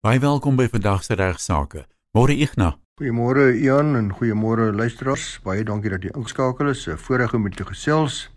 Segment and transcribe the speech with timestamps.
[0.00, 1.82] Baie welkom by vandag se regsaake.
[2.16, 2.78] Môre Ignas.
[2.96, 5.42] Goeiemôre Ian en goeiemôre luisteraars.
[5.44, 6.86] Baie dankie dat jy ingeskakel is.
[6.88, 8.30] 'n Voorreg om jou gesels.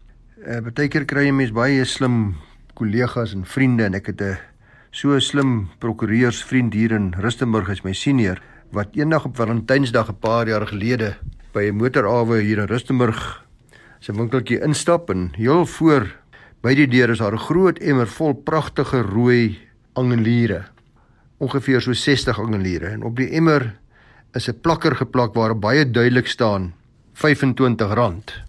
[0.44, 2.36] Uh, Partykeer kry jy mens baie slim
[2.76, 4.38] kollegas en vriende en ek het 'n
[4.92, 8.42] so slim prokureursvriend hier in Rustenburg as my senior
[8.74, 11.16] wat eendag op Valentynsdag 'n paar jaar gelede
[11.54, 13.46] by 'n motorawe hier in Rustenburg
[14.02, 16.12] sy winkeltjie instap en heel voor
[16.62, 19.58] by die deur is daar 'n groot emmer vol pragtige rooi
[19.94, 20.73] angeliere
[21.44, 23.74] ongeveer so 60 angeliere en op die emmer
[24.34, 26.74] is 'n plakker geplak waar baie duidelik staan
[27.14, 28.44] R25.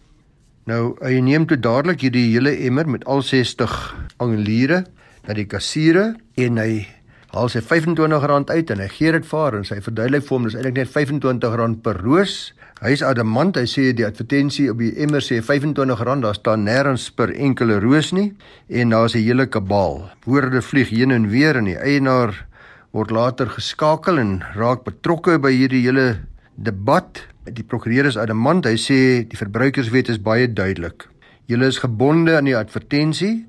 [0.65, 4.85] Nou, hy neem toe dadelik hierdie hele emmer met al 60 angeliere
[5.27, 6.87] na die kassiere en hy
[7.35, 10.47] haal sy R25 uit en hy gee dit vir haar en sy verduidelik vir hom
[10.49, 12.55] dis eintlik net R25 per roos.
[12.85, 17.33] Hy's adamant, hy sê die advertensie op die emmer sê R25, daar staan nêrens per
[17.33, 18.33] enkele roos nie
[18.69, 20.11] en daar's 'n hele kabaal.
[20.25, 22.47] Woorde vlieg heen en weer en die eienaar
[22.95, 26.07] word later geskakel en raak betrokke by hierdie hele
[26.55, 27.25] debat.
[27.45, 28.69] Die prokureur is adamant.
[28.71, 31.09] Hy sê die verbruikerswet is baie duidelik.
[31.51, 33.49] Julle is gebonde aan die advertensie.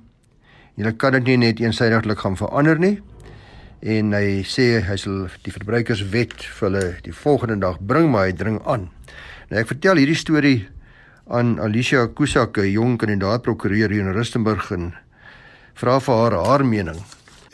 [0.75, 2.95] Julle kan dit nie net eensydiglik gaan verander nie.
[3.85, 8.33] En hy sê hy sal die verbruikerswet vir hulle die volgende dag bring, maar hy
[8.33, 8.89] dring aan.
[9.51, 10.59] Nou ek vertel hierdie storie
[11.29, 14.93] aan Alicia Kusak, 'n jong kandidaat prokureur hier in Rustenburg en
[15.75, 16.97] vra vir haar haar mening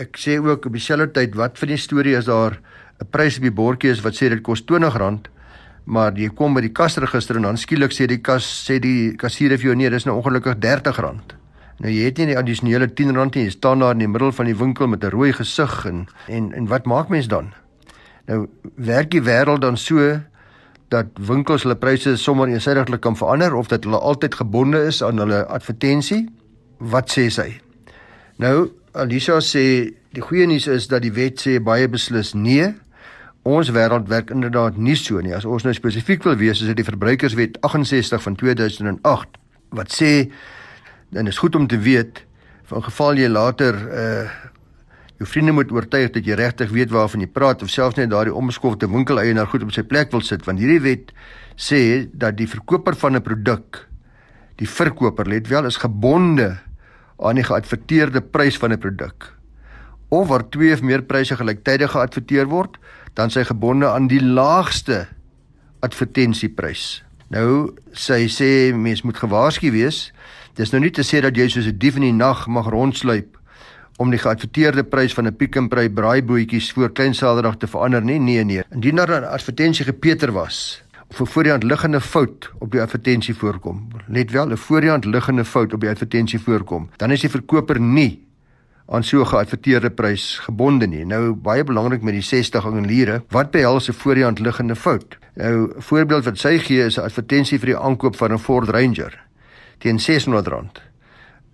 [0.01, 2.57] ek sê ook op dieselfde tyd wat van die storie is daar
[3.01, 5.29] 'n prys op die bordjie is wat sê dit kos R20
[5.85, 9.57] maar jy kom by die kasregister en dan skielik sê die kas sê die kassier
[9.57, 11.01] vir jou nee dis nou ongelukkig R30
[11.81, 14.45] nou jy het nie die addisionele R10 nie jy staan daar in die middel van
[14.45, 17.53] die winkel met 'n rooi gesig en en en wat maak mens dan?
[18.27, 20.21] Nou werk die wêreld dan so
[20.89, 25.17] dat winkels hulle pryse sommer eensydiglik kan verander of dat hulle altyd gebonde is aan
[25.17, 26.29] hulle advertensie
[26.77, 27.61] wat sê sy?
[28.37, 32.73] Nou Alisa sê die goeie nuus is dat die wet sê baie beslis nee.
[33.47, 35.33] Ons wêreld werk inderdaad nie so nie.
[35.33, 39.39] As ons nou spesifiek wil wees, is dit die Verbruikerswet 68 van 2008
[39.71, 40.11] wat sê
[41.15, 42.25] en is goed om te weet
[42.67, 44.49] van geval jy later uh
[45.21, 48.33] jou vriende moet oortuig dat jy regtig weet waarvan jy praat of selfs net daardie
[48.33, 51.11] omskofte winkeleienaar goed op sy plek wil sit want hierdie wet
[51.53, 53.85] sê dat die verkoper van 'n produk
[54.57, 56.57] die verkoper let wel is gebonde
[57.27, 59.33] aan die geadverteerde prys van 'n produk.
[60.09, 62.77] Of waar twee of meer pryse gelyktydig geadverteer word,
[63.13, 65.07] dan sy gebonde aan die laagste
[65.79, 67.03] advertensieprys.
[67.31, 70.11] Nou sy sê mens moet gewaarsku wees.
[70.59, 73.37] Dis nou nie te sê dat jy soos 'n dief in die nag mag rondsluip
[73.97, 78.19] om die geadverteerde prys van 'n Pick n Pay braaibootjies voor Kleinsaterdag te verander nie.
[78.19, 78.63] Nee nee.
[78.71, 80.83] Indien daar 'n advertensie gepeter was,
[81.19, 83.87] 'n voor die hand liggende fout op die advertensie voorkom.
[84.07, 87.29] Let wel, 'n voor die hand liggende fout op die advertensie voorkom, dan is die
[87.29, 88.27] verkoper nie
[88.87, 91.05] aan so 'n geadverteerde prys gebonde nie.
[91.05, 95.17] Nou baie belangrik met die 60 angeliere, wat behels 'n voor die hand liggende fout?
[95.35, 98.69] Nou 'n voorbeeld wat sy gee is 'n advertensie vir die aankoop van 'n Ford
[98.69, 99.19] Ranger
[99.77, 100.81] teen R600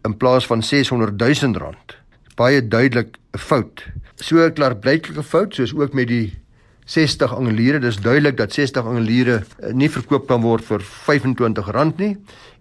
[0.04, 1.76] in plaas van R600 000.
[2.36, 3.86] Baie duidelik 'n fout.
[4.16, 6.38] So 'n klaarblyklike fout soos ook met die
[6.88, 7.80] 60 angeliere.
[7.84, 12.14] Dis duidelik dat 60 angeliere eh, nie verkoop kan word vir R25 nie.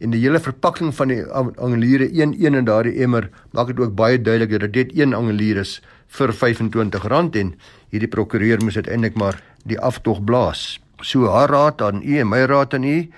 [0.03, 3.95] En die hele verpakking van die angeliere een een in daardie emmer maak dit ook
[3.95, 5.81] baie duidelik dat dit een angelier is
[6.19, 7.07] vir R25
[7.39, 7.55] en
[7.91, 10.81] hierdie prokureur moes uiteindelik maar die aftog blaas.
[11.01, 13.09] So haar raad aan u en my raad aan u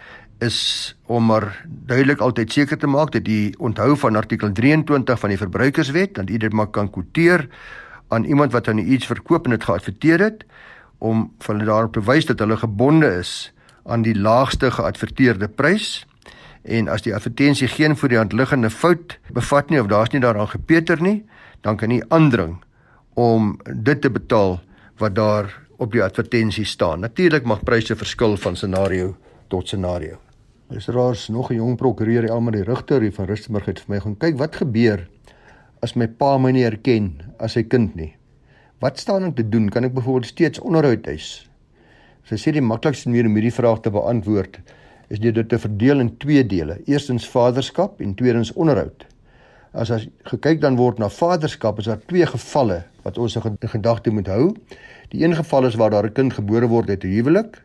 [0.45, 5.29] is om maar duidelik altyd seker te maak dat u onthou van artikel 23 van
[5.29, 7.49] die verbruikerswet dat u dit maar kan kwoteer
[8.09, 10.45] aan iemand wat aan u iets verkoop en dit geadverteer het
[10.99, 13.53] om vir hulle daarop te wys dat hulle gebonde is
[13.89, 16.07] aan die laagste geadverteerde prys
[16.63, 20.21] en as die advertensie geen voor die hand liggende fout bevat nie of daar's nie
[20.21, 21.23] daaraan gepeter nie,
[21.61, 22.59] dan kan jy aandring
[23.15, 24.59] om dit te betaal
[24.99, 27.01] wat daar op die advertensie staan.
[27.01, 29.15] Natuurlik mag pryse verskil van scenario
[29.49, 30.19] tot scenario.
[30.69, 34.17] Dis raars nog 'n jong prokureur, Elmarie Rigter hier van Rustenburg het vir my gaan
[34.17, 35.09] kyk wat gebeur
[35.81, 38.18] as my pa my nie herken as sy kind nie.
[38.79, 39.69] Wat staan om te doen?
[39.69, 41.49] Kan ek byvoorbeeld steeds onderhoud eis?
[42.31, 44.61] Sy sê die maklikste manier om hierdie vraag te beantwoord
[45.11, 46.77] is deur dit te verdeel in twee dele.
[46.87, 49.03] Eerstens vaderskap en tweedens onderhoud.
[49.75, 54.15] As as gekyk dan word na vaderskap, is daar twee gevalle wat ons in gedagte
[54.15, 54.55] moet hou.
[55.11, 57.59] Die een geval is waar daar 'n kind gebore word uit 'n huwelik.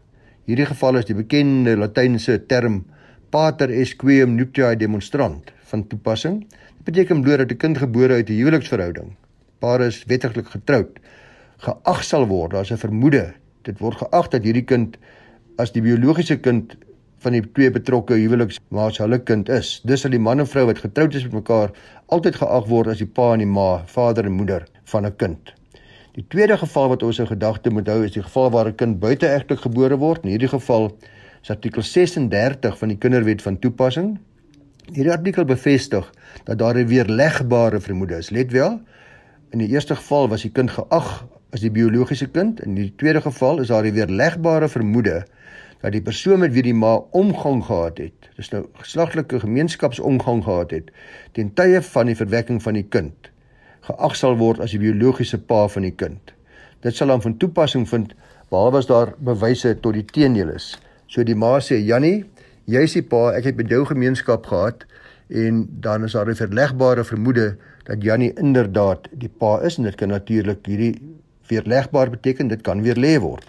[0.50, 2.86] Hierdie geval is die bekende latynse term
[3.30, 6.40] pater est quem nuptiae demonstrant van toepassing.
[6.40, 9.14] Dit beteken bloot dat 'n kind gebore uit 'n huweliksverhouding
[9.64, 11.00] pare is wettiglik getroud
[11.66, 13.26] geag sal word daar's 'n vermoede
[13.70, 14.98] dit word geag dat hierdie kind
[15.58, 16.78] as die biologiese kind
[17.24, 20.86] van die twee betrokke huweliksmaats hulle kind is dis sal die man en vrou wat
[20.86, 21.76] getroud is met mekaar
[22.08, 25.54] altyd geag word as die pa en die ma vader en moeder van 'n kind
[26.14, 29.00] Die tweede geval wat ons in gedagte moet hou is die geval waar 'n kind
[29.00, 30.24] buiteegtelik gebore word.
[30.24, 30.92] In hierdie geval
[31.42, 34.20] is artikel 36 van die Kinderwet van toepassing.
[34.94, 36.14] Hierdie artikel bevestig
[36.44, 38.30] dat daar 'n weerlegbare vermoede is.
[38.30, 38.82] Let wel,
[39.54, 41.10] in die eerste geval was die kind geag
[41.54, 45.26] as die biologiese kind, in die tweede geval is daar 'n weerlegbare vermoede
[45.82, 50.72] dat die persoon met wie die ma omgang gehad het, dis nou geslaglike gemeenskapsomgang gehad
[50.72, 50.92] het,
[51.32, 53.34] ten tye van die verwekking van die kind
[53.84, 56.34] geag sal word as die biologiese pa van die kind.
[56.84, 58.14] Dit sal dan van toepassing vind
[58.52, 60.74] behalwe as daar bewyse tot die teendeel is.
[61.08, 62.24] So die ma sê Jannie,
[62.66, 64.86] jy's die pa, ek het met jou gemeenskap gehad
[65.28, 69.96] en dan is daar 'n verlegbare vermoede dat Jannie inderdaad die pa is en dit
[69.96, 71.02] kan natuurlik hierdie
[71.48, 73.46] weerlegbaar beteken dit kan weer lê word.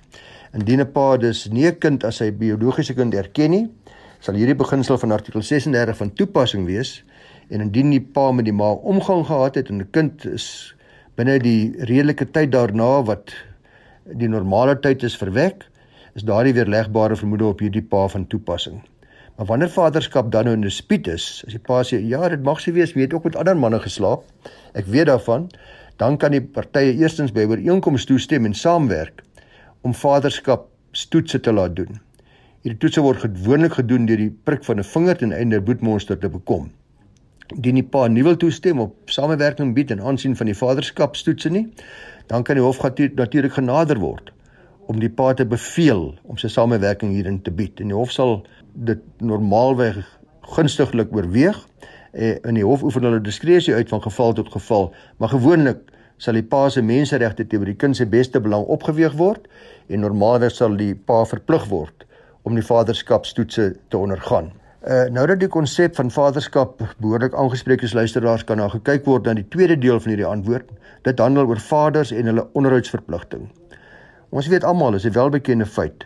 [0.53, 3.71] Indien 'n pa dus nie 'n kind as sy biologiese kind erken nie,
[4.19, 7.05] sal hierdie beginsel van artikel 36 van toepassing wees
[7.49, 10.75] en indien die pa met die ma omgang gehad het en 'n kind is
[11.17, 13.35] binne die redelike tyd daarna wat
[14.05, 15.65] die normale tyd is verwek,
[16.15, 18.83] is daardie weerlegbare vermoede op hierdie pa van toepassing.
[19.37, 22.61] Maar wanneer vaderskap dan nou in dispuut is, as die pa sê ja, dit mag
[22.63, 24.23] se wees, weet ook met ander manne geslaap,
[24.79, 25.49] ek weet daarvan,
[25.99, 29.25] dan kan die partye eerstens by ooreenkoms toestem en saamwerk
[29.83, 30.69] om vaderskap
[31.11, 31.99] toetse te laat doen.
[32.63, 36.29] Hierdie toetse word gewoonlik gedoen deur die prik van 'n vinger ten einde bloedmonster te
[36.29, 36.71] bekom.
[37.55, 41.67] Dien die pa nie wil toestem op samewerking bied en aansien van die vaderskapstoetse nie,
[42.27, 42.81] dan kan die hof
[43.15, 44.33] natuurlik genader word
[44.87, 47.81] om die pa te beveel om sy samewerking hierin te bied.
[47.81, 50.03] En die hof sal dit normaalweg
[50.55, 51.59] gunstiglik oorweeg
[52.13, 55.81] en in die hof oefen hulle diskresie uit van geval tot geval maar gewoonlik
[56.17, 59.49] sal die pa se menseregte teenoor die kind se beste belang opgeweeg word
[59.89, 62.07] en normaalweg sal die pa verplig word
[62.43, 64.53] om die vaderskapstoetse te ondergaan
[64.85, 69.25] Uh nou dat die konsep van vaderskap behoorlik aangespreek is, luisteraars kan daar gekyk word
[69.25, 70.69] na die tweede deel van hierdie antwoord.
[71.09, 73.47] Dit handel oor vaders en hulle onderhoudsverpligting.
[74.29, 76.05] Ons weet almal, is 'n welbekende feit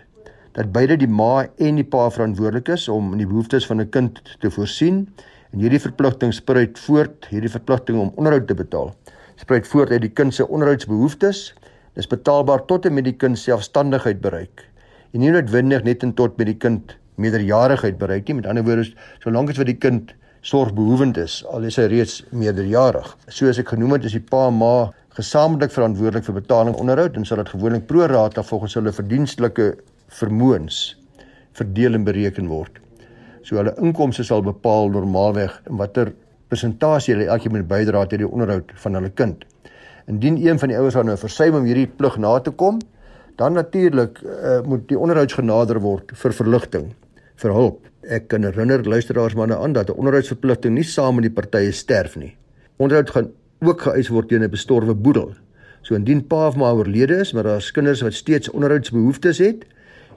[0.52, 4.22] dat beide die ma en die pa verantwoordelik is om die behoeftes van 'n kind
[4.40, 5.08] te voorsien
[5.52, 8.94] en hierdie verpligting spruit voort, hierdie verpligting om onderhoud te betaal.
[9.36, 11.54] Spruit voort uit die kind se onderhoudsbehoeftes.
[11.94, 14.68] Dis betaalbaar tot en met die kind selfstandigheid bereik.
[15.12, 18.34] En nie noodwendig net en tot met die kind meerderjarigheid bereik nie.
[18.34, 18.92] Met ander woorde,
[19.22, 23.16] solank as wat die kind sorgbehoevend is, al is hy reeds meerderjarig.
[23.26, 27.26] Soos ek genoem het, is die pa en ma gesamentlik verantwoordelik vir betaling onderhoud en
[27.26, 29.72] sal dit gewoonlik pro rata volgens hulle verdienstelike
[30.08, 30.96] vermoëns
[31.58, 32.78] verdeel en bereken word.
[33.42, 36.12] So hulle inkomste sal bepaal normaalweg in watter
[36.48, 39.44] persentasie hulle elkeen moet bydra tot die onderhoud van hulle kind.
[40.08, 42.80] Indien een van die ouers dan nou versuim om hierdie plig na te kom,
[43.38, 46.88] dan natuurlik uh, moet die onderhoudsgenader word vir verligting
[47.38, 47.84] vir hulp.
[48.08, 52.16] Ek kan herinner luisteraars manne aan dat 'n onderhoudsverpligting nie saam met die partye sterf
[52.16, 52.34] nie.
[52.76, 55.34] Onderhoud gaan ook geëis word teen 'n bestorwe boedel.
[55.82, 59.64] So indien pa of ma oorlede is, maar daar's kinders wat steeds onderhoudsbehoeftes het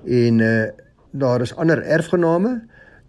[0.05, 0.69] en uh
[1.11, 2.61] daar is ander erfgename,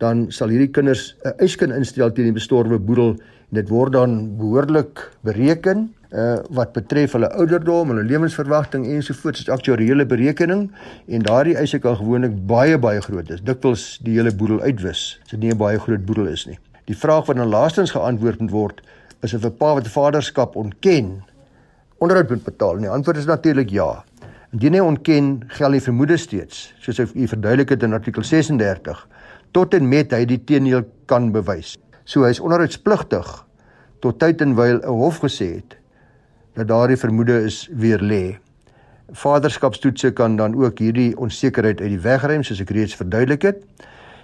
[0.02, 3.92] dan sal hierdie kinders 'n eis kan instel teen die bestorwe boedel en dit word
[3.92, 10.70] dan behoorlik bereken uh wat betref hulle ouderdom, hulle lewensverwagting ensovoorts, is aktuariële berekening
[11.06, 13.40] en daardie eise kan gewoonlik baie baie groot is.
[13.40, 15.20] Dikwels die hele boedel uitwis.
[15.30, 16.58] Dit nie 'n baie groot boedel is nie.
[16.84, 18.82] Die vraag wat dan laastens geantwoord moet word
[19.22, 21.22] is of 'n pa wat vaderskap ontken
[21.98, 22.74] onderhoud moet betaal.
[22.74, 24.04] En die antwoord is natuurlik ja.
[24.52, 28.98] Indien hy ontken, geld die vermoede steeds, soos hy verduidelik het in artikel 36,
[29.56, 31.79] tot en met hy die teenoor kan bewys.
[32.05, 33.31] So hy is onderhoudspligtig
[34.05, 35.79] tot tyd en wyl 'n hof gesê het
[36.53, 38.36] dat daardie vermoede is weer lê.
[39.12, 43.65] Vaderskapstoetse kan dan ook hierdie onsekerheid uit die weg ruim soos ek reeds verduidelik het.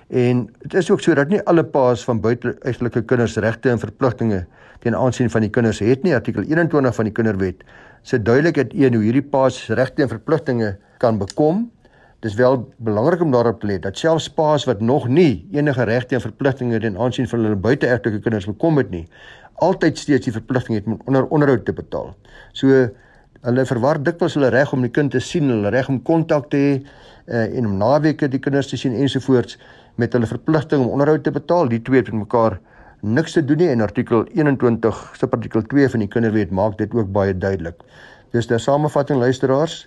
[0.08, 4.46] En dit is ook so dat nie alle paas van buiteegtelike kinders regte en verpligtinge
[4.80, 6.14] teen aansien van die kinders het nie.
[6.14, 7.64] Artikel 21 van die Kinderwet
[8.02, 11.66] sê duidelik dat een hoe hierdie paas regte en verpligtinge kan bekom.
[12.20, 16.14] Dis wel belangrik om daarop te let dat selfs paas wat nog nie enige regte
[16.18, 19.04] en verpligtinge teen aansien van hulle buiteegtelike kinders bekom het nie,
[19.54, 22.14] altyd steeds die verpligting het om onder onderhoud te betaal.
[22.52, 22.88] So
[23.46, 26.58] hulle verwar dikwels hulle reg om die kind te sien, hulle reg om kontak te
[26.58, 29.58] hê uh, en om naweke die kinders te sien ensovoorts
[29.98, 31.70] met hulle verpligting om onderhoud te betaal.
[31.70, 32.58] Die twee het met mekaar
[33.00, 37.12] niks te doen nie en artikel 21 subartikel 2 van die Kinderwet maak dit ook
[37.12, 37.82] baie duidelik.
[38.32, 39.86] Dus ter samevatting luisteraars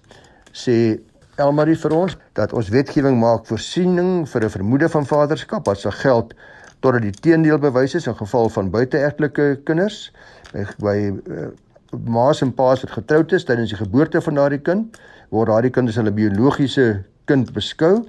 [0.52, 1.00] sê
[1.40, 5.92] Elmarie vir ons dat ons wetgewing maak voorsiening vir 'n vermoede van vaderskap as se
[5.92, 6.34] geld
[6.80, 10.12] totdat die teendeel bewys is in geval van buiteegtelike kinders
[10.54, 10.98] by, by
[11.30, 11.48] uh,
[12.08, 14.98] ma's en pa's wat getroud is tydens die geboorte van daardie kind
[15.30, 18.06] word daardie kind as hulle biologiese kind beskou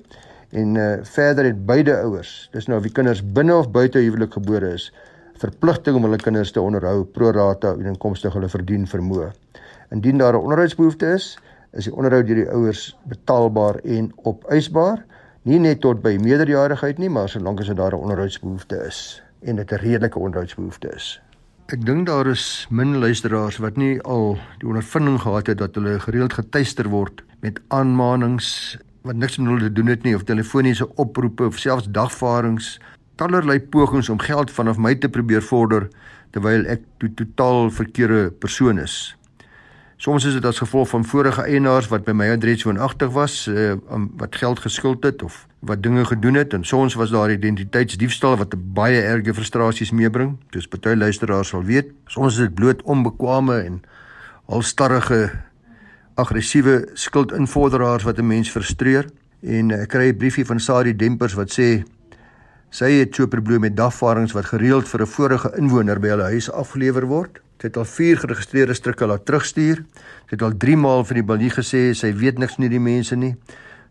[0.52, 4.32] en uh, verder het beide ouers dis nou of die kinders binne of buite huwelik
[4.32, 4.92] gebore is
[5.42, 9.32] verpligting om hulle kinders te onderhou pro rata en inkomste hulle verdien vermoë
[9.92, 11.38] Indien daar 'n onderhoudsbehoefte is,
[11.72, 15.04] is die onderhoud deur die ouers betaalbaar en opeisbaar,
[15.42, 19.72] nie net tot by meerderjarigheid nie, maar solank as daar 'n onderhoudsbehoefte is en dit
[19.72, 21.20] 'n redelike onderhoudsbehoefte is.
[21.66, 26.00] Ek dink daar is min luisteraars wat nie al die ondervinding gehad het dat hulle
[26.00, 30.88] gereeld getuister word met aanmanings wat niks met hulle te doen het nie of telefoniese
[30.94, 32.76] oproepe of selfs dagvaardings,
[33.14, 35.88] tallerlei pogings om geld vanaf my te probeer vorder
[36.32, 39.16] terwyl ek to totaal verkeerde persoon is.
[40.02, 43.76] Soms is dit as gevolg van vorige eienaars wat by my adres woonagtig was, uh,
[44.18, 48.56] wat geld geskuld het of wat dinge gedoen het en soms was daar identiteitsdiefstal wat
[48.74, 50.34] baie erge frustrasies meebring.
[50.50, 51.92] Dis party luisteraars sal weet.
[52.10, 53.82] Soms is dit bloot onbekwame en
[54.50, 55.30] alstarrige
[56.14, 59.06] aggressiewe skuldinvorderaars wat 'n mens frustreer.
[59.40, 61.84] En ek kry 'n briefie van Sadie Dempers wat sê
[62.70, 66.22] sy het so 'n probleem met dagvaardings wat gereeld vir 'n vorige inwoner by hulle
[66.22, 67.40] huis afgelewer word.
[67.58, 69.84] Sy het al 4 geregistreerde stukke laat terugstuur.
[70.26, 73.16] Sy het al 3 maal vir die balie gesê sy weet niks van hierdie mense
[73.16, 73.36] nie.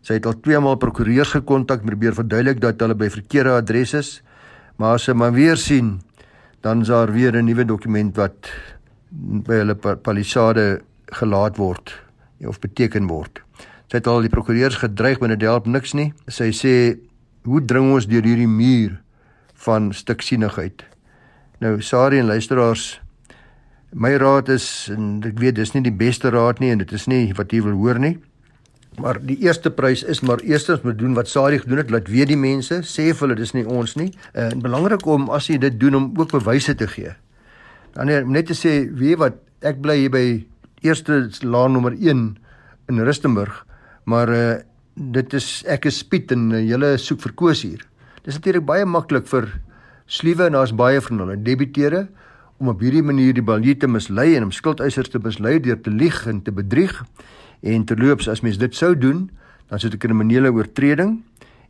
[0.02, 3.98] Sy het al 2 maal prokureurs gekontak om probeer verduidelik dat hulle by verkeerde adresse
[3.98, 4.22] is.
[4.76, 6.00] Maar as sy maar weer sien,
[6.60, 8.50] dan is daar weer 'n nuwe dokument wat
[9.46, 12.02] by hulle palisade gelaat word
[12.46, 13.42] of beteken word.
[13.90, 16.12] Sy het al die prokureurs gedreig met 'n help niks nie.
[16.28, 16.98] Sy sê,
[17.44, 19.00] "Hoe dring ons deur hierdie muur
[19.54, 20.84] van stiksinigheid?"
[21.60, 23.02] Nou, Sari en luisteraars,
[23.92, 27.04] My raad is en ek weet dis nie die beste raad nie en dit is
[27.06, 28.16] nie wat jy wil hoor nie.
[29.00, 32.28] Maar die eerste prys is maar eerstens moet doen wat Sari gedoen het, laat weet
[32.32, 34.08] die mense, sê vir hulle dis nie ons nie.
[34.32, 37.12] En belangrik om as jy dit doen om ook bewyse te gee.
[37.92, 40.24] Dan net te sê wie wat ek bly hier by
[40.82, 42.36] eerste laan nommer 1
[42.88, 43.64] in Rustenburg,
[44.04, 44.60] maar uh
[44.94, 47.80] dit is ek is Piet en uh, julle soek vir Koos hier.
[48.26, 49.46] Dis natuurlik baie maklik vir
[50.04, 52.02] sliewe en daar's baie van hulle debiteure
[52.60, 55.90] om op hierdie manier die balie te mislei en om skuldeisers te mislei deur te
[55.90, 56.92] lieg en te bedrieg.
[57.62, 59.30] En terloops, as mens dit sou doen,
[59.70, 61.22] dan sou dit 'n kriminele oortreding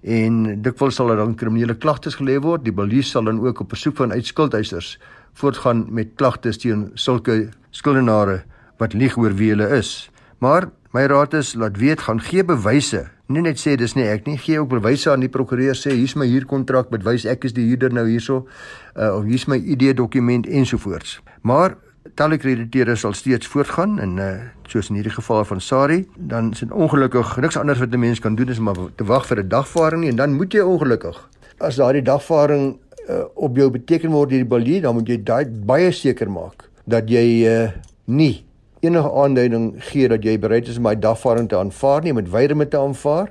[0.03, 2.65] en dikwels sal daar dan kriminele klagtes gelê word.
[2.65, 4.99] Die balie sal dan ook op besoek van uitskuldeisers
[5.33, 8.43] voortgaan met klagtes teen sulke skuldenare
[8.83, 10.11] wat lieg oor wie hulle is.
[10.43, 13.07] Maar my raad is laat weet gaan gee bewyse.
[13.33, 16.17] Nie net sê dis nie ek nie gee ook bewyse aan die prokureur sê hier's
[16.19, 18.43] my huurkontrak met wys ek is die huurder nou hierso
[18.97, 21.21] uh, of hier's my ID dokument ensovoorts.
[21.49, 21.79] Maar
[22.19, 24.31] telekrediteure sal steeds voortgaan en uh,
[24.69, 28.21] soos in hierdie geval van Sari dan is dit ongelukkig niks anders wat 'n mens
[28.21, 30.11] kan doen is om te wag vir 'n dagvaarding nie.
[30.11, 32.77] En dan moet jy ongelukkig as daardie dagvaarding
[33.09, 36.69] uh, op jou beteken word deur die balie dan moet jy daai baie seker maak
[36.85, 37.71] dat jy uh,
[38.07, 38.45] nie
[38.83, 42.53] enige aanduiding gee dat jy bereid is om my dagvaarding te aanvaar nie, met weier
[42.53, 43.31] om te aanvaar.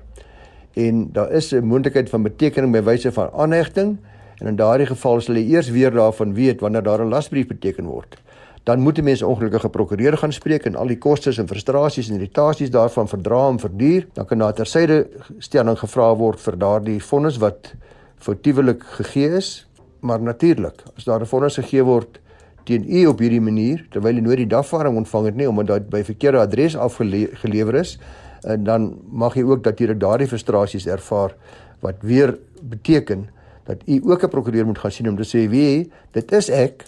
[0.80, 3.98] En daar is 'n moontlikheid van betekening by wyse van aanhegting
[4.38, 7.86] en in daardie geval sal jy eers weer daarvan weet wanneer daar 'n lasbrief beteken
[7.86, 8.18] word.
[8.64, 12.16] Dan moet die mens ongelukkige prokureur gaan spreek en al die kostes en frustrasies en
[12.16, 14.08] irritasies daarvan verdra en verduur.
[14.14, 17.74] Dan kan daar tersyde stelling gevra word vir daardie vonnis wat
[18.18, 19.68] foutiewelik gegee is.
[20.00, 22.21] Maar natuurlik, as daar 'n vonnis gegee word
[22.64, 25.90] teen u op hierdie manier terwyl jy nooit die dagvaarding ontvang het nie omdat dit
[25.90, 27.98] by verkeerde adres afgelewer is
[28.42, 31.36] en dan mag jy ook natuurlik daardie frustrasies ervaar
[31.82, 33.28] wat weer beteken
[33.70, 36.86] dat u ook 'n prokureur moet gaan sien om te sê wie dit is ek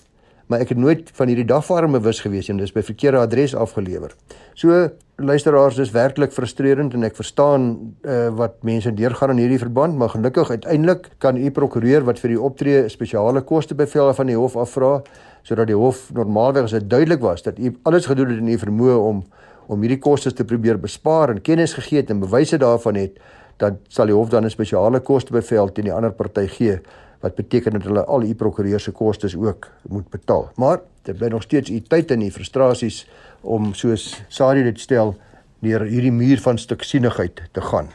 [0.53, 3.55] maar ek het nooit van hierdie dagvaarding bewus gewees en dit is by verkeerde adres
[3.57, 4.13] afgelewer.
[4.53, 7.65] So luisteraars dis werklik frustrerend en ek verstaan
[8.05, 12.36] uh, wat mense deurgaan in hierdie verband maar gelukkig uiteindelik kan u prokureur wat vir
[12.36, 15.00] u optree spesiale koste bevel van die hof afvra
[15.45, 18.57] sodat die hof normaalweg as dit duidelik was dat u alles gedoen het in u
[18.62, 19.24] vermoë om
[19.74, 23.15] om hierdie kostes te probeer bespaar en kennis gegee het en bewyse daarvan het,
[23.62, 26.81] dan sal die hof dan 'n spesiale kostebevel teen die ander party gee
[27.24, 30.51] wat beteken dat hulle al u prokureur se kostes ook moet betaal.
[30.60, 33.06] Maar dit bly nog steeds u tyd en u frustrasies
[33.42, 35.15] om soos Sari dit stel
[35.63, 37.92] deur hierdie muur van stuksinigheid te gaan.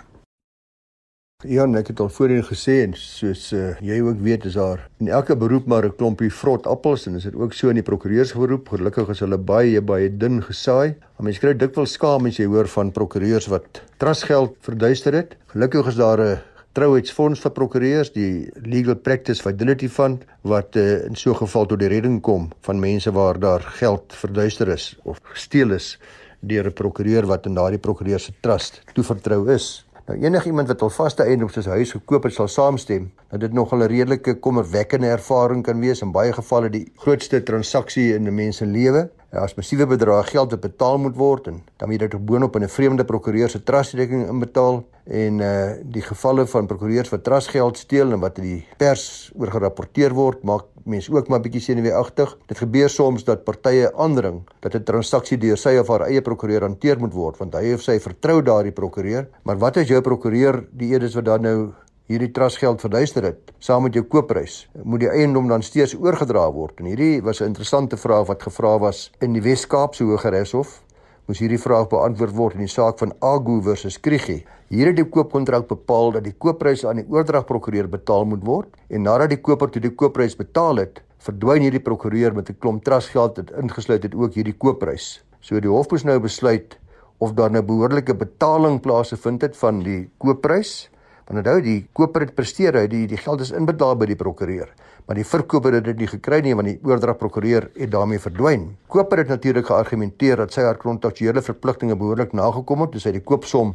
[1.46, 5.06] Ja, ek het al voorheen gesê en soos uh, jy ook weet is daar in
[5.06, 8.68] elke beroep maar 'n klompie vrot appels en is dit ook so in die prokureursberoep.
[8.68, 10.96] Gelukkig is hulle baie baie dun gesaai.
[10.98, 15.36] Maar mense kry dikwels skaam as jy hoor van prokureurs wat trustgeld verduister het.
[15.54, 16.38] Gelukkig is daar 'n
[16.78, 21.80] trouheidsfonds vir prokureurs, die Legal Practice Fidelity Fund wat uh, in so 'n geval tot
[21.80, 25.98] die redding kom van mense waar daar geld verduister is of gesteel is
[26.40, 29.86] deur 'n prokureur wat in daardie prokureur se trust toevertrou is.
[30.06, 33.40] Nou enige iemand wat al vaste eiendom soos 'n huis gekoop het, sal saamstem dat
[33.40, 38.28] dit nog 'n redelike kommerwekkende ervaring kan wees in baie gevalle die grootste transaksie in
[38.28, 39.10] 'n mens se lewe.
[39.28, 42.62] Ja, as massiewe bedrae geld wat betaal moet word en dan moet dit boonop in
[42.64, 48.12] 'n vreemde prokureur se trustrekening inbetaal en uh die gevalle van prokureurs wat trustgeld steel
[48.12, 52.38] en wat in die pers oor gerapporteer word, maak mense ook maar bietjie senuweeagtig.
[52.46, 56.62] Dit gebeur soms dat partye aandring dat 'n transaksie deur sy of haar eie prokureur
[56.62, 59.28] hanteer moet word want hy of sy vertrou daardie prokureur.
[59.42, 61.72] Maar wat as jou prokureur die edes wat dan nou
[62.08, 66.80] hierdie trustgeld verduister het saam met jou koopprys moet die eiendom dan steeds oorgedra word.
[66.80, 70.82] En hierdie was 'n interessante vraag wat gevra was in die Wes-Kaapse Hooggeregshof
[71.28, 74.38] moes hierdie vraag beantwoord word in die saak van Agu versus Krigi
[74.72, 79.02] hier het die koopkontrak bepaal dat die koopprys aan die oordragprokureur betaal moet word en
[79.02, 83.36] nadat die koper toe die koopprys betaal het verdwyn hierdie prokureur met 'n klomp trustgeld
[83.36, 86.78] wat ingesluit het ook hierdie koopprys so die hof moes nou besluit
[87.18, 90.88] of daar 'n behoorlike betaling plaasgevind het van die koopprys
[91.28, 94.70] Want onthou die koper het presteer, hy die die geld is inbetaal by die prokureur,
[95.04, 98.64] maar die verkoper het dit nie gekry nie want die oordragprokureur het daarmee verdwyn.
[98.88, 103.20] Koper het natuurlik geargumenteer dat sy haar kontraktuele verpligtinge behoorlik nagekom het, toe sy die
[103.20, 103.74] koopsom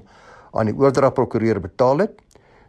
[0.58, 2.18] aan die oordragprokureur betaal het,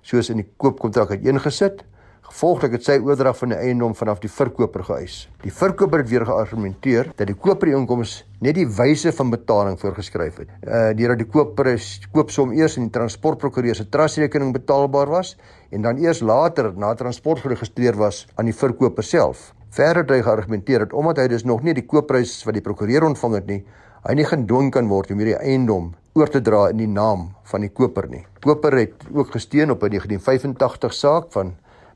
[0.04, 1.80] soos in die koopkontrak uiteengesit.
[2.24, 5.16] Gevolglik het sy oordrag van die eiendom vanaf die verkoper geëis.
[5.42, 9.76] Die verkoper het weer geargumenteer dat die koper die inkomste net die wyse van betaling
[9.80, 10.54] voorgeskryf het.
[10.64, 15.34] Uh deurdat die koper is koopsom eers in die transportprokureur se trustrekening betaalbaar was
[15.70, 19.50] en dan eers later na transport geregistreer was aan die verkoper self.
[19.74, 23.04] Verder het hy geargumenteer dat omdat hy dus nog nie die koopprys wat die prokureur
[23.04, 23.60] ontvang het nie,
[24.08, 27.66] hy nie gedwing kan word om hierdie eiendom oor te dra in die naam van
[27.66, 28.22] die koper nie.
[28.40, 31.52] Koper het ook gesteun op 'n 1985 saak van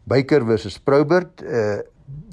[0.08, 1.42] Baker versus Proubert.
[1.42, 1.78] Uh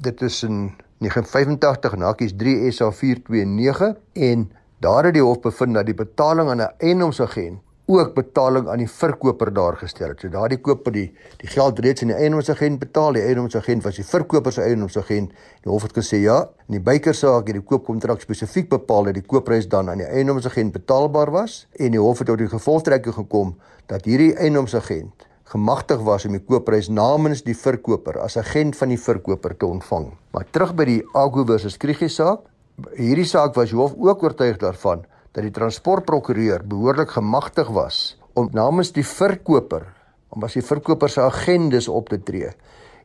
[0.00, 0.72] dit is in
[1.04, 4.46] 1985 en hakies 3 SA 429 en
[4.80, 8.90] daar het die hof bevind dat die betaling aan 'n eiendomsagent ook betaling aan die
[8.90, 10.20] verkoper daar gestel het.
[10.20, 11.06] So daardie koper die
[11.38, 13.12] die geld reeds aan die eiendomsagent betaal.
[13.12, 15.30] Die eiendomsagent was die verkoper se eiendomsagent.
[15.62, 19.14] Die hof het gesê ja, in die Baker saak het die koopkontrak spesifiek bepaal dat
[19.14, 23.14] die koopprys dan aan die eiendomsagent betaalbaar was en die hof het tot die gevolgtrekking
[23.14, 23.54] gekom
[23.86, 28.98] dat hierdie eiendomsagent gemagtig was om die koopprys namens die verkoper as agent van die
[28.98, 30.08] verkoper te ontvang.
[30.34, 32.42] Maar terug by die Ago versus Kriegie saak,
[32.98, 35.04] hierdie saak was hoof ook oortuig daarvan
[35.36, 39.86] dat die transportprokureur behoorlik gemagtig was om namens die verkoper,
[40.34, 42.50] om as die verkoper se agendes op te tree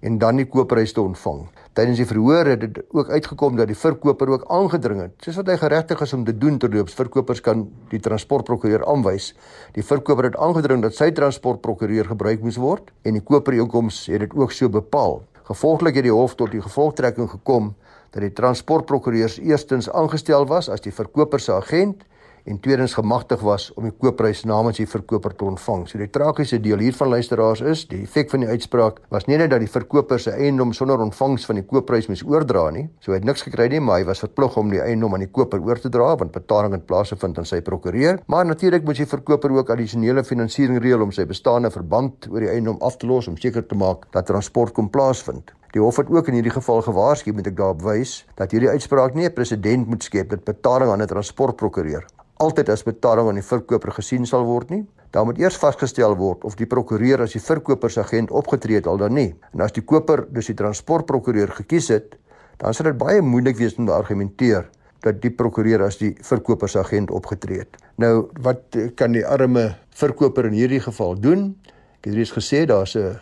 [0.02, 1.46] en dan die koopprys te ontvang.
[1.72, 5.48] Tydens die verhoor het dit ook uitgekom dat die verkoper ook aangedring het, soos wat
[5.54, 7.62] hy geregtig is om te doen terwyl verkopers kan
[7.94, 9.30] die transportprokureur aanwys.
[9.78, 14.36] Die verkoper het aangedring dat sy transportprokureur gebruik moes word en die koperoorkoms het dit
[14.36, 15.22] ook so bepaal.
[15.48, 17.72] Gevolglik het die hof tot die gevolgtrekking gekom
[18.12, 22.04] dat die transportprokureurs eerstens aangestel was as die verkoper se agent
[22.46, 25.86] en tweedens gemagtig was om die koopprys namens die verkoper te ontvang.
[25.90, 29.54] So die tragiese deel hiervan luisteraars is, die effek van die uitspraak was nie net
[29.54, 32.88] dat die verkoper se eiendom sonder ontvangs van die koopprys moes oordra nie.
[33.00, 35.32] So hy het niks gekry nie, maar hy was verplig om die eiendom aan die
[35.32, 38.22] koper oor te dra want betaling het plaasgevind aan sy prokureur.
[38.32, 42.52] Maar natuurlik moet die verkoper ook addisionele finansiering reël om sy bestaande verband oor die
[42.52, 45.54] eiendom af te los om seker te maak dat transport kom plaasvind.
[45.72, 49.14] Die hof het ook in hierdie geval gewaarsku met ek daarop wys dat hierdie uitspraak
[49.14, 52.06] nie 'n presedent moet skep dat betaling aan 'n transportprokureur
[52.42, 54.82] altyd as betaling aan die verkoper gesien sal word nie.
[55.14, 58.88] Daar moet eers vasgestel word of die prokureur as die verkoper se agent opgetree het
[58.90, 59.32] al dan nie.
[59.54, 62.16] En as die koper dus die transportprokureur gekies het,
[62.62, 64.70] dan sal dit baie moeilik wees om te argumenteer
[65.02, 67.78] dat die prokureur as die verkoper se agent opgetree het.
[68.02, 71.52] Nou, wat kan die arme verkoper in hierdie geval doen?
[72.00, 73.20] Ek het reeds gesê daar's 'n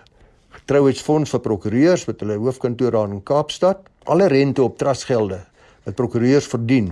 [0.70, 3.88] getrouheidsfonds vir prokureurs met hulle hoofkantoor daar in Kaapstad.
[4.06, 5.40] Alle rente op trustgelde
[5.88, 6.92] wat prokureurs verdien,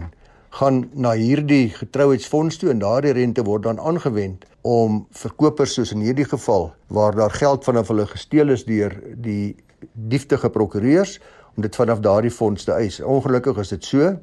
[0.58, 6.02] gaan na hierdie getrouheidsfonds toe en daardie rente word dan aangewend om verkopers soos in
[6.02, 9.54] hierdie geval waar daar geld vanaf hulle gesteel is deur die
[9.94, 11.20] dieftige prokureurs
[11.54, 12.98] om dit vanaf daardie fonds te eis.
[12.98, 14.16] Ongelukkig is dit so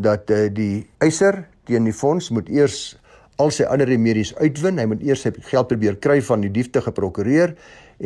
[0.00, 2.94] dat uh, die eiser teen die fonds moet eers
[3.36, 4.78] al sy ander remedies uitwin.
[4.78, 7.52] Hy moet eers sy geld probeer kry van die dieftige prokureur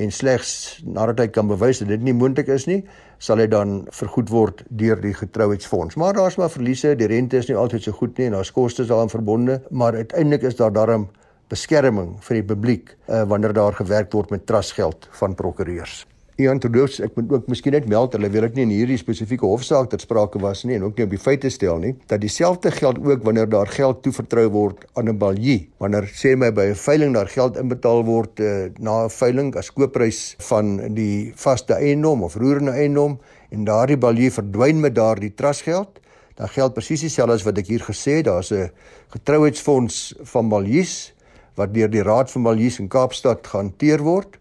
[0.03, 2.83] en slegs nadat hy kan bewys dat dit nie moontlik is nie,
[3.19, 5.99] sal hy dan vergoed word deur die getrouheidsfonds.
[5.99, 8.91] Maar daar's maar verliese, die rente is nie altyd so goed nie en daar's kostes
[8.91, 11.09] daaraan verbonde, maar uiteindelik is daar darm
[11.49, 16.05] beskerming vir die publiek uh, wanneer daar gewerk word met trustgeld van prokureurs.
[16.38, 19.42] Ian Todous, ek moet ook miskien net meld, hulle wil ek nie in hierdie spesifieke
[19.42, 22.70] hofsaak ter sprake was nie en ook nie op die feite stel nie, dat dieselfde
[22.77, 25.66] geld ook wanneer daar geld toevertrou word aan 'n baljie.
[25.83, 29.72] Wanneer sê my by 'n veiling daar geld inbetaal word uh, na 'n veiling as
[29.72, 33.18] koopprys van die vaste eiendom of roerende eiendom
[33.51, 35.98] en daardie baljie verdwyn met daardie trustgeld,
[36.37, 38.70] dan geld presies dieselfde as wat ek hier gesê het, daar's 'n
[39.11, 41.14] getrouheidsfonds van baljies
[41.57, 44.38] wat deur die Raad van Baljies in Kaapstad gehanteer word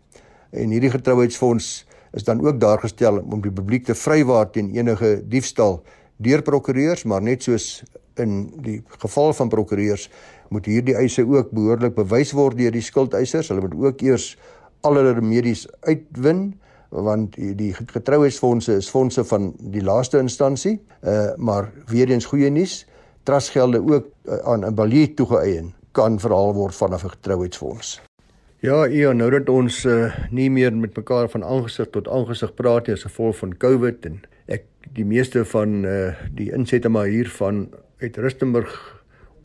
[0.51, 5.21] en hierdie getrouheidsfonds is dan ook daar gestel om die publiek te vrywaar teen enige
[5.27, 5.83] diefstal
[6.17, 7.83] deur prokureurs, maar net soos
[8.15, 10.09] in die geval van prokureurs
[10.49, 13.51] moet hierdie eise ook behoorlik bewys word deur die skuldeisers.
[13.51, 14.37] Hulle moet ook eers
[14.81, 16.55] al hulle remedies uitwin
[16.89, 20.77] want die getrouheidsfondse is fondse van die laaste instansie.
[21.03, 22.85] Uh maar weer eens goeie nuus,
[23.27, 27.99] trustgelde ook uh, aan 'n balie toegeëien kan verhaal word vanaf 'n getrouheidsfonds.
[28.59, 32.87] Ja, ja, nou dat ons uh, nie meer met mekaar van aangesig tot aangesig praat
[32.87, 34.15] nie as gevolg van COVID en
[34.49, 34.65] ek
[34.97, 37.67] die meeste van uh, die insette maar hier van
[38.01, 38.73] uit Rustenburg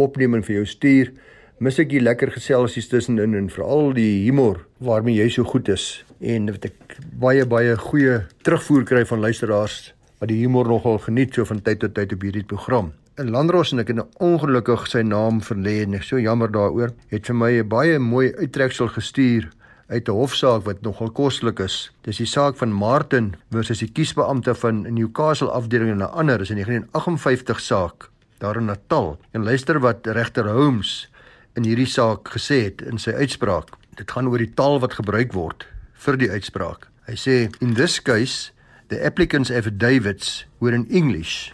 [0.01, 1.13] opneem en vir jou stuur,
[1.61, 6.07] mis ek die lekker geselsies tussenin en veral die humor waarmee jy so goed is
[6.25, 11.37] en wat ek baie baie goeie terugvoer kry van luisteraars wat die humor nogal geniet
[11.37, 12.95] so van tyd tot tyd op hierdie program.
[13.21, 16.95] En Landros en ek het nou ongelukkig sy naam verlê en ek so jammer daaroor.
[17.13, 19.51] Het vir my 'n baie mooi uittreksel gestuur
[19.89, 21.93] uit 'n hofsaak wat nogal koslik is.
[22.03, 26.51] Dis die saak van Martin versus die kiesbeampte van Newcastle afdeling en 'n ander is
[26.51, 29.19] in 1958 saak daar in Natal.
[29.33, 31.11] En luister wat regter Holmes
[31.55, 33.69] in hierdie saak gesê het in sy uitspraak.
[33.95, 36.89] Dit gaan oor die taal wat gebruik word vir die uitspraak.
[37.07, 38.53] Hy sê in this case
[38.89, 41.53] the applicants affidavits were in English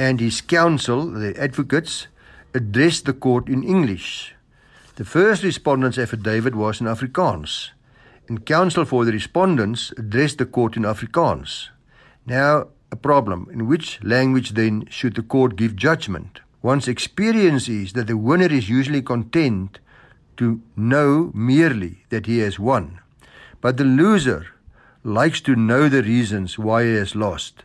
[0.00, 2.06] and his counsel the advocates
[2.54, 4.34] addressed the court in English.
[4.96, 7.70] The first respondent's affidavit was in Afrikaans
[8.26, 11.68] and counsel for the respondents addressed the court in Afrikaans.
[12.24, 16.40] Now a problem in which language then should the court give judgment?
[16.62, 19.80] One's experience is that the winner is usually content
[20.38, 23.00] to know merely that he has won.
[23.60, 24.46] But the loser
[25.04, 27.64] likes to know the reasons why he has lost.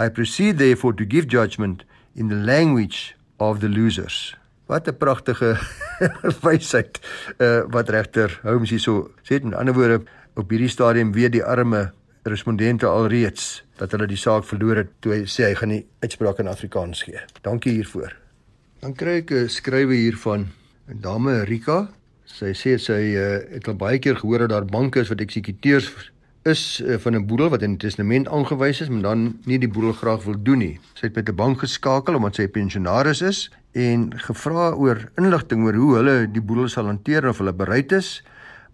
[0.00, 1.84] I proceed therefore to give judgment
[2.16, 4.34] in the language of the losers.
[4.66, 5.58] Wat 'n pragtige
[6.44, 7.00] wysheid
[7.38, 9.42] uh, wat regter Holmes hierso sê.
[9.42, 10.02] In ander woorde,
[10.34, 15.12] op hierdie stadium weet die arme respondente alreeds dat hulle die saak verloor het toe
[15.12, 17.20] hy sê hy gaan nie uitspraak in Afrikaans gee.
[17.42, 18.16] Dankie hiervoor.
[18.80, 20.48] Dan kry ek 'n skrywe hier van
[20.88, 21.88] dame Rika
[22.30, 25.90] Sy sê sy uh, het al baie keer gehoor dat daar banke is wat eksekuteurs
[26.42, 29.68] is uh, van 'n boedel wat in 'n testament aangewys is, maar dan nie die
[29.68, 30.80] boedel graag wil doen nie.
[30.94, 35.64] Sy het met 'n bank geskakel omdat sy 'n pensionaris is en gevra oor inligting
[35.64, 38.22] oor hoe hulle die boedel sal hanteer of hulle bereid is.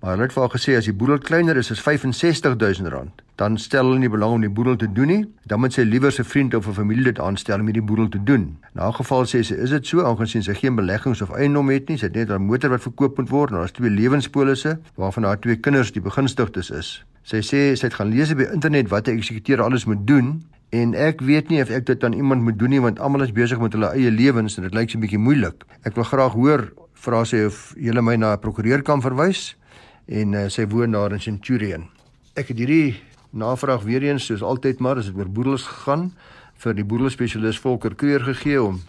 [0.01, 3.85] Maar hulle het vir haar gesê as die boedel kleiner is as R65000, dan stel
[3.85, 5.25] hulle nie belang om die boedel te doen nie.
[5.43, 8.59] Dan moet sy liewer sy vriend of 'n familielid aanstel om die boedel te doen.
[8.75, 11.99] Na geval sê sy, is dit so aangesien sy geen beleggings of eiendom het nie,
[11.99, 15.41] sy het net 'n motor wat verkoop moet word en daar's twee lewenspolisse waarvan haar
[15.41, 17.05] twee kinders die begunstigdes is.
[17.27, 20.47] Sy sê sy het gaan lees op die internet wat 'n eksekuteur alles moet doen
[20.71, 23.33] en ek weet nie of ek dit aan iemand moet doen nie want almal is
[23.33, 25.65] besig met hulle eie lewens en dit lyk so 'n bietjie moeilik.
[25.83, 29.57] Ek wil graag hoor vra sy of jy my na 'n prokureur kan verwys
[30.07, 31.89] en uh, sy woon daar in Centurion.
[32.37, 32.95] Ek het hierdie
[33.33, 36.13] navraag weer eens soos altyd maar as dit oor boedels gegaan
[36.57, 38.81] vir die boedelspesialis Volker Kreur gegee om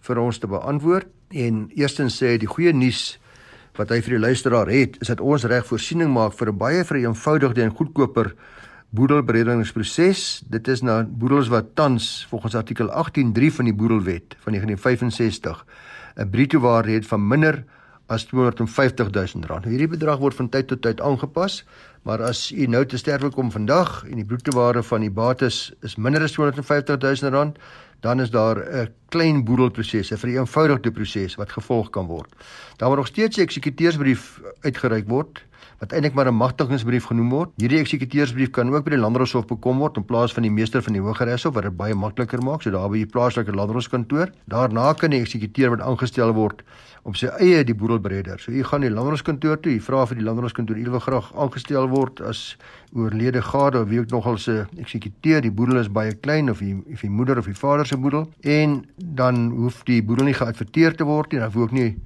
[0.00, 3.18] vir ons te beantwoord en eerstens sê die goeie nuus
[3.76, 6.84] wat hy vir die luisteraar het is dat ons reg voorsiening maak vir 'n baie
[6.84, 8.34] vereenvoudigde en goedkoper
[8.90, 15.64] boedelberedigingsproses dit is na boedels wat tans volgens artikel 18.3 van die boedelwet van 1965
[16.16, 17.64] 'n bruto waarde het van minder
[18.06, 19.64] as 250 000 rand.
[19.64, 21.64] Hierdie bedrag word van tyd tot tyd aangepas,
[22.06, 25.96] maar as u nou te sterwe kom vandag en die brutowaarde van die bates is
[25.98, 27.58] minder as 250 000 rand,
[28.00, 32.30] dan is daar 'n klein boedelproses, 'n vereenvoudigde proses wat gevolg kan word.
[32.76, 35.42] Daar word nog steeds 'n eksekuteursbrief uitgereik word
[35.78, 37.50] wat eintlik maar 'n magtigingsbrief genoem word.
[37.56, 40.92] Hierdie eksekuteursbrief kan ook by die landdroshof bekom word in plaas van die meester van
[40.92, 44.30] die Hooggeregshof wat dit baie makliker maak, so daar by die plaaslike landdroskantoor.
[44.44, 46.62] Daarna kan die eksekuteur wat aangestel word
[47.02, 48.40] op sy eie die boedelbreder.
[48.40, 51.88] So u gaan die landdroskantoor toe, u vra vir die landdroskantoor, u wil graag aangestel
[51.88, 52.56] word as
[52.92, 55.40] oorlede gade of wie ook nogal se eksekuteur.
[55.42, 58.28] Die boedel is baie klein of die of die moeder of die vader se boedel
[58.40, 61.96] en dan hoef die boedel nie geadverteer te word nie, dan hoef ook nie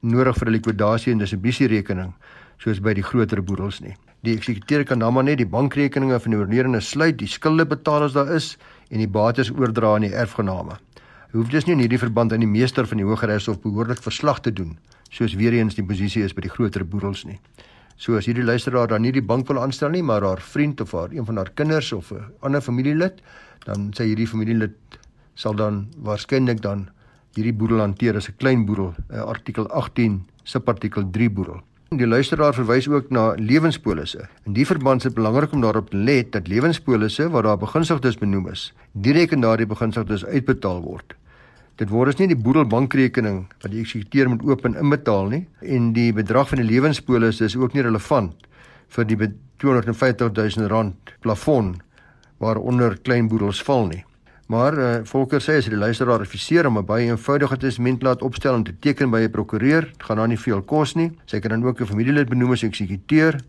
[0.00, 2.14] nodig vir 'n likwidasie en distribusie rekening
[2.58, 3.96] soos by die groter boedels nie.
[4.22, 8.02] Die eksekuteur kan dan maar net die bankrekeninge van die oorledene sluit, die skulde betaal
[8.02, 8.56] as daar is
[8.90, 10.78] en die bates oordra aan die erfgename.
[11.32, 14.40] Hy hoef dus nie in hierdie verband aan die meester van die Hooggeregshof behoorlik verslag
[14.40, 14.78] te doen
[15.14, 17.38] soos weer eens die posisie is by die groter boedels nie.
[17.96, 20.92] So as hierdie luisteraar dan nie die bank wil aanstel nie, maar haar vriend of
[20.92, 23.22] haar een van haar kinders of 'n ander familielid,
[23.64, 24.74] dan sê hierdie familielid
[25.34, 26.88] sal dan waarskynlik dan
[27.34, 31.60] hierdie boedel hanteer as 'n klein boedel, artikel 18 subartikel 3 boedel.
[31.90, 34.28] Die luisteraar verwys ook na lewenspolisse.
[34.44, 38.18] In die verband is dit belangrik om daarop te let dat lewenspolisse waar daar beginsigdes
[38.18, 41.14] benoem is, direk aan daardie beginsigdes uitbetaal word.
[41.74, 45.40] Dit word as nie die boedelbankrekening wat die eksekuteur moet oop en inbetaal nie
[45.74, 48.46] en die bedrag van die lewenspolis is ook nie relevant
[48.94, 49.18] vir die
[49.58, 51.72] 250 000 rand plafon
[52.38, 54.04] waaronder klein boedels val nie.
[54.46, 58.54] Maar uh, Volker sê as die luisteraar adviseer om 'n baie eenvoudige testament laat opstel
[58.54, 61.10] en te teken by 'n prokureur, gaan dan nie veel kos nie.
[61.26, 63.40] Sy kan dan ook 'n familielid benoem as eksekuteur.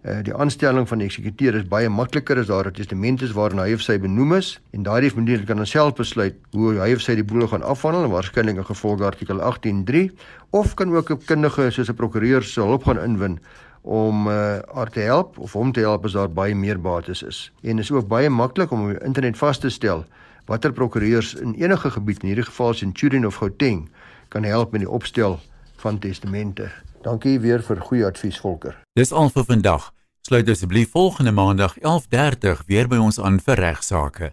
[0.00, 3.58] Uh, die aanstelling van die eksekuteur is baie makliker as daar 'n testament is waarin
[3.58, 7.02] hy of sy benoem is en daardie familielid kan dan self besluit hoe hy of
[7.02, 10.10] sy die boedel gaan afhandel en waarskynlik in gevolg artikel 18.3
[10.50, 13.38] of kan ook 'n kundige soos 'n prokureur se hulp gaan inwin
[13.82, 17.52] om uh, haar te help of hom te help as daar baie meer bates is.
[17.62, 20.04] En is ook baie maklik om op internet vas te stel
[20.46, 23.88] watter prokureurs in enige gebied in hierdie geval Centurion of Gauteng
[24.28, 25.40] kan help met die opstel
[25.76, 26.70] van testamente.
[27.00, 28.74] Dankie weer vir goeie advies Volker.
[28.92, 29.92] Dis al vir vandag.
[30.20, 34.32] Sluit asseblief volgende maandag 11:30 weer by ons aan vir regsaake.